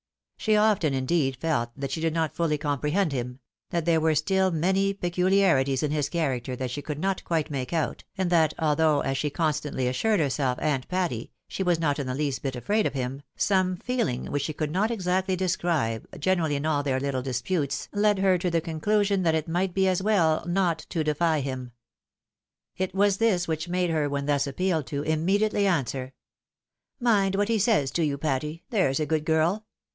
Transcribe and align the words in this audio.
She 0.35 0.55
often, 0.55 0.95
indeed, 0.95 1.35
felt 1.35 1.69
that 1.77 1.91
she 1.91 2.01
did 2.01 2.15
not 2.15 2.33
fully 2.33 2.57
comprehend 2.57 3.11
him— 3.11 3.39
that 3.69 3.85
there 3.85 4.01
were 4.01 4.15
still 4.15 4.49
many 4.49 4.91
peculiarities 4.91 5.83
in 5.83 5.91
his 5.91 6.09
character 6.09 6.55
that 6.55 6.71
she 6.71 6.81
could 6.81 6.97
not 6.97 7.23
quite 7.23 7.51
make 7.51 7.71
out, 7.71 8.03
and 8.17 8.31
that, 8.31 8.55
although, 8.57 9.01
as 9.01 9.19
she 9.19 9.29
constantly 9.29 9.87
assured 9.87 10.19
herself 10.19 10.57
and 10.59 10.87
Patty, 10.87 11.31
she 11.47 11.61
was 11.61 11.79
not 11.79 11.99
in 11.99 12.07
the 12.07 12.15
least 12.15 12.41
bit 12.41 12.55
afraid 12.55 12.87
of 12.87 12.95
him, 12.95 13.21
some 13.35 13.77
feel 13.77 14.07
ing 14.07 14.31
which 14.31 14.41
she 14.41 14.53
could 14.53 14.71
not 14.71 14.89
exactly 14.89 15.35
describe, 15.35 16.07
generally 16.19 16.55
in 16.55 16.65
all 16.65 16.81
their 16.81 16.99
little 16.99 17.21
disputes, 17.21 17.87
led 17.93 18.17
her 18.17 18.39
to 18.39 18.49
the 18.49 18.59
conclusion 18.61 19.21
that 19.21 19.35
it 19.35 19.47
might 19.47 19.75
be 19.75 19.87
as 19.87 20.01
well 20.01 20.43
not 20.47 20.79
to 20.89 21.03
defy 21.03 21.41
him. 21.41 21.73
It 22.75 22.95
was 22.95 23.17
this 23.17 23.47
which 23.47 23.69
made 23.69 23.91
her, 23.91 24.09
when 24.09 24.25
thus 24.25 24.47
ap 24.47 24.55
pealed 24.57 24.87
to, 24.87 25.03
immediately 25.03 25.67
answer, 25.67 26.13
"Mind 26.99 27.35
what 27.35 27.49
he 27.49 27.59
says 27.59 27.91
to 27.91 28.03
you, 28.03 28.17
Patty, 28.17 28.63
there's 28.71 28.99
a 28.99 29.05
good 29.05 29.25
girl. 29.25 29.67